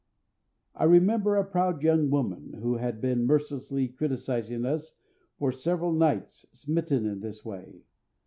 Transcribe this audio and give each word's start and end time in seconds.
I 0.73 0.85
remember 0.85 1.35
a 1.35 1.45
proud 1.45 1.83
young 1.83 2.09
woman 2.09 2.53
who 2.53 2.77
had 2.77 3.01
been 3.01 3.27
mercilessly 3.27 3.87
criticising 3.87 4.65
us 4.65 4.95
for 5.37 5.51
several 5.51 5.91
nights 5.93 6.47
smitten 6.53 7.05
in 7.05 7.19
this 7.19 7.45
way. 7.45 7.83